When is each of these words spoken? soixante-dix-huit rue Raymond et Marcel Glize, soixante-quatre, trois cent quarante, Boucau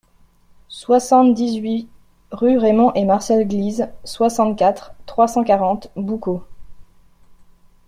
soixante-dix-huit 0.69 1.87
rue 2.31 2.57
Raymond 2.57 2.91
et 2.95 3.05
Marcel 3.05 3.47
Glize, 3.47 3.87
soixante-quatre, 4.03 4.95
trois 5.05 5.27
cent 5.27 5.43
quarante, 5.43 5.91
Boucau 5.95 6.43